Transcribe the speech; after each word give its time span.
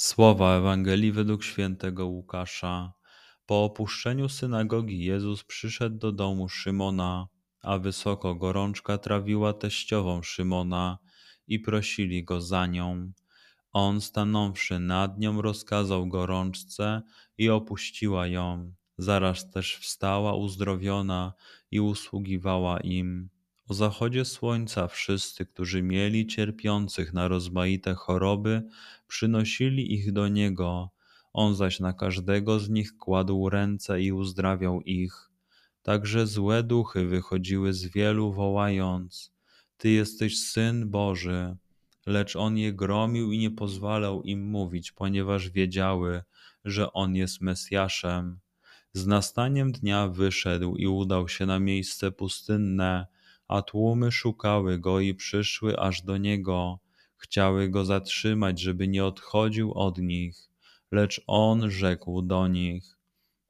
Słowa 0.00 0.56
Ewangelii 0.56 1.12
według 1.12 1.44
świętego 1.44 2.06
Łukasza. 2.06 2.92
Po 3.46 3.64
opuszczeniu 3.64 4.28
synagogi 4.28 5.04
Jezus 5.04 5.44
przyszedł 5.44 5.98
do 5.98 6.12
domu 6.12 6.48
Szymona 6.48 7.28
a 7.62 7.78
wysoko 7.78 8.34
gorączka 8.34 8.98
trawiła 8.98 9.52
teściową 9.52 10.22
Szymona 10.22 10.98
i 11.46 11.58
prosili 11.58 12.24
go 12.24 12.40
za 12.40 12.66
nią. 12.66 13.12
On 13.72 14.00
stanąwszy 14.00 14.78
nad 14.78 15.18
nią 15.18 15.42
rozkazał 15.42 16.08
gorączce 16.08 17.02
i 17.38 17.50
opuściła 17.50 18.26
ją. 18.26 18.74
Zaraz 18.98 19.50
też 19.50 19.76
wstała 19.76 20.34
uzdrowiona 20.34 21.32
i 21.70 21.80
usługiwała 21.80 22.80
im. 22.80 23.30
O 23.70 23.74
zachodzie 23.74 24.24
słońca 24.24 24.88
wszyscy, 24.88 25.46
którzy 25.46 25.82
mieli 25.82 26.26
cierpiących 26.26 27.12
na 27.12 27.28
rozmaite 27.28 27.94
choroby, 27.94 28.62
przynosili 29.08 29.94
ich 29.94 30.12
do 30.12 30.28
niego. 30.28 30.90
On 31.32 31.54
zaś 31.54 31.80
na 31.80 31.92
każdego 31.92 32.60
z 32.60 32.70
nich 32.70 32.96
kładł 32.96 33.48
ręce 33.48 34.02
i 34.02 34.12
uzdrawiał 34.12 34.80
ich. 34.80 35.30
Także 35.82 36.26
złe 36.26 36.62
duchy 36.62 37.06
wychodziły 37.06 37.72
z 37.72 37.86
wielu, 37.86 38.32
wołając: 38.32 39.32
Ty 39.76 39.90
jesteś 39.90 40.38
syn 40.38 40.90
Boży. 40.90 41.56
Lecz 42.06 42.36
on 42.36 42.58
je 42.58 42.72
gromił 42.72 43.32
i 43.32 43.38
nie 43.38 43.50
pozwalał 43.50 44.22
im 44.22 44.50
mówić, 44.50 44.92
ponieważ 44.92 45.50
wiedziały, 45.50 46.22
że 46.64 46.92
on 46.92 47.14
jest 47.14 47.40
Mesjaszem. 47.40 48.38
Z 48.92 49.06
nastaniem 49.06 49.72
dnia 49.72 50.08
wyszedł 50.08 50.76
i 50.76 50.86
udał 50.86 51.28
się 51.28 51.46
na 51.46 51.58
miejsce 51.58 52.12
pustynne, 52.12 53.06
a 53.50 53.62
tłumy 53.62 54.12
szukały 54.12 54.78
go 54.78 55.00
i 55.00 55.14
przyszły 55.14 55.78
aż 55.78 56.02
do 56.02 56.16
niego. 56.16 56.80
Chciały 57.16 57.68
go 57.68 57.84
zatrzymać, 57.84 58.60
żeby 58.60 58.88
nie 58.88 59.04
odchodził 59.04 59.72
od 59.72 59.98
nich, 59.98 60.50
lecz 60.92 61.20
on 61.26 61.70
rzekł 61.70 62.22
do 62.22 62.48
nich: 62.48 62.98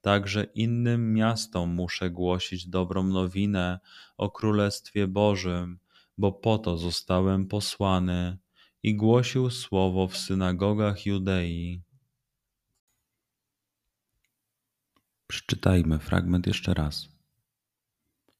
Także 0.00 0.44
innym 0.44 1.12
miastom 1.14 1.74
muszę 1.74 2.10
głosić 2.10 2.66
dobrą 2.66 3.02
nowinę 3.02 3.80
o 4.16 4.30
Królestwie 4.30 5.06
Bożym, 5.06 5.78
bo 6.18 6.32
po 6.32 6.58
to 6.58 6.78
zostałem 6.78 7.46
posłany 7.46 8.38
i 8.82 8.96
głosił 8.96 9.50
słowo 9.50 10.08
w 10.08 10.16
synagogach 10.16 11.06
Judei. 11.06 11.82
Przeczytajmy 15.26 15.98
fragment 15.98 16.46
jeszcze 16.46 16.74
raz. 16.74 17.19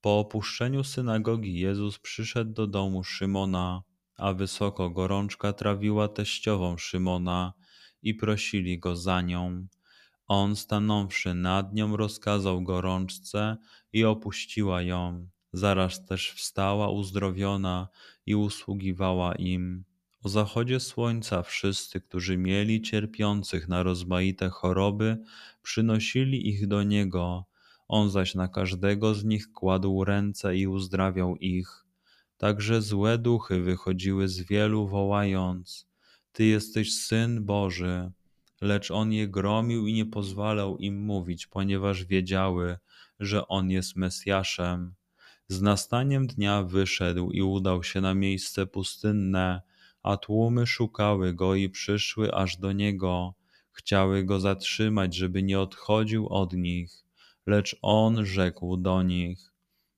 Po 0.00 0.18
opuszczeniu 0.18 0.84
synagogi 0.84 1.58
Jezus 1.58 1.98
przyszedł 1.98 2.52
do 2.52 2.66
domu 2.66 3.04
Szymona, 3.04 3.82
a 4.16 4.32
wysoko 4.32 4.90
gorączka 4.90 5.52
trawiła 5.52 6.08
teściową 6.08 6.76
Szymona 6.76 7.52
i 8.02 8.14
prosili 8.14 8.78
go 8.78 8.96
za 8.96 9.20
nią. 9.20 9.66
On 10.26 10.56
stanąwszy 10.56 11.34
nad 11.34 11.74
nią 11.74 11.96
rozkazał 11.96 12.62
gorączce 12.62 13.56
i 13.92 14.04
opuściła 14.04 14.82
ją. 14.82 15.28
Zaraz 15.52 16.04
też 16.04 16.32
wstała 16.32 16.90
uzdrowiona 16.90 17.88
i 18.26 18.34
usługiwała 18.34 19.34
im. 19.34 19.84
O 20.22 20.28
zachodzie 20.28 20.80
słońca 20.80 21.42
wszyscy, 21.42 22.00
którzy 22.00 22.36
mieli 22.36 22.82
cierpiących 22.82 23.68
na 23.68 23.82
rozmaite 23.82 24.48
choroby, 24.48 25.18
przynosili 25.62 26.48
ich 26.48 26.66
do 26.66 26.82
niego. 26.82 27.49
On 27.90 28.10
zaś 28.10 28.34
na 28.34 28.48
każdego 28.48 29.14
z 29.14 29.24
nich 29.24 29.52
kładł 29.52 30.04
ręce 30.04 30.56
i 30.56 30.66
uzdrawiał 30.66 31.36
ich. 31.36 31.84
Także 32.38 32.82
złe 32.82 33.18
duchy 33.18 33.60
wychodziły 33.60 34.28
z 34.28 34.40
wielu, 34.40 34.88
wołając: 34.88 35.88
Ty 36.32 36.44
jesteś 36.44 36.94
syn 36.94 37.44
Boży 37.44 38.12
lecz 38.60 38.90
on 38.90 39.12
je 39.12 39.28
gromił 39.28 39.86
i 39.86 39.92
nie 39.92 40.06
pozwalał 40.06 40.78
im 40.78 41.04
mówić, 41.04 41.46
ponieważ 41.46 42.04
wiedziały, 42.04 42.78
że 43.20 43.48
on 43.48 43.70
jest 43.70 43.96
Mesjaszem. 43.96 44.94
Z 45.48 45.62
nastaniem 45.62 46.26
dnia 46.26 46.62
wyszedł 46.62 47.30
i 47.30 47.42
udał 47.42 47.82
się 47.82 48.00
na 48.00 48.14
miejsce 48.14 48.66
pustynne, 48.66 49.62
a 50.02 50.16
tłumy 50.16 50.66
szukały 50.66 51.34
go 51.34 51.54
i 51.54 51.68
przyszły 51.68 52.34
aż 52.34 52.56
do 52.56 52.72
niego. 52.72 53.34
Chciały 53.72 54.24
go 54.24 54.40
zatrzymać, 54.40 55.14
żeby 55.14 55.42
nie 55.42 55.60
odchodził 55.60 56.28
od 56.28 56.52
nich, 56.52 57.04
lecz 57.46 57.76
on 57.82 58.26
rzekł 58.26 58.76
do 58.76 59.02
nich: 59.02 59.52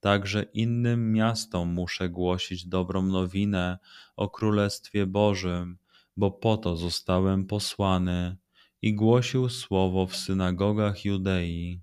Także 0.00 0.42
innym 0.42 1.12
miastom 1.12 1.68
muszę 1.68 2.08
głosić 2.08 2.66
dobrą 2.66 3.02
nowinę 3.02 3.78
o 4.16 4.28
Królestwie 4.28 5.06
Bożym, 5.06 5.78
bo 6.16 6.30
po 6.30 6.56
to 6.56 6.76
zostałem 6.76 7.46
posłany 7.46 8.36
i 8.82 8.94
głosił 8.94 9.48
słowo 9.48 10.06
w 10.06 10.16
synagogach 10.16 11.04
Judei. 11.04 11.82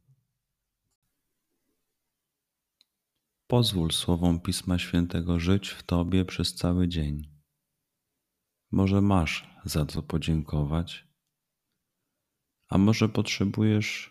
Pozwól 3.48 3.92
słowom 3.92 4.40
Pisma 4.40 4.80
Świętego 4.80 5.40
żyć 5.40 5.70
w 5.70 5.84
Tobie 5.84 6.26
przez 6.26 6.56
cały 6.56 6.88
dzień. 6.88 7.30
Może 8.72 9.02
masz 9.02 9.50
za 9.66 9.86
co 9.86 10.04
podziękować, 10.04 11.08
a 12.70 12.78
może 12.78 13.10
potrzebujesz 13.10 14.11